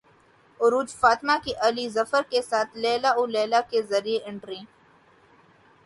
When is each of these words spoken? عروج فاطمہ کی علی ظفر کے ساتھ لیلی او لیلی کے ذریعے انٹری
عروج 0.59 0.89
فاطمہ 1.01 1.35
کی 1.43 1.53
علی 1.67 1.87
ظفر 1.89 2.21
کے 2.31 2.41
ساتھ 2.41 2.71
لیلی 2.83 3.11
او 3.17 3.25
لیلی 3.35 3.61
کے 3.71 3.81
ذریعے 3.91 4.19
انٹری 4.29 4.61